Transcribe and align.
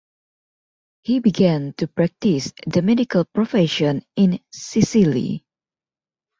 He 1.03 1.19
began 1.19 1.73
to 1.73 1.87
practise 1.87 2.53
the 2.65 2.81
medical 2.81 3.23
profession 3.23 4.03
in 4.15 4.39
Sicily. 4.51 5.45